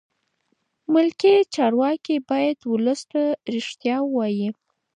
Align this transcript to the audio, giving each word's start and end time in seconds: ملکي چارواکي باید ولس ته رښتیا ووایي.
ملکي 0.93 1.35
چارواکي 1.55 2.15
باید 2.29 2.57
ولس 2.71 3.01
ته 3.11 3.23
رښتیا 3.55 3.97
ووایي. 4.03 4.49